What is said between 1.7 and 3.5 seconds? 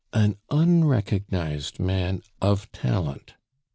man of talent.